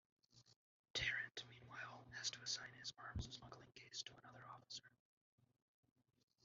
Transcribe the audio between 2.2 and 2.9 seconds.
to assign